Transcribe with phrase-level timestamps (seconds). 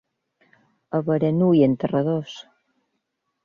[0.99, 2.37] A Beranui, enterradors.